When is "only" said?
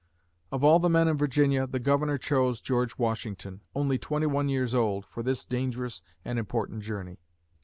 3.75-3.99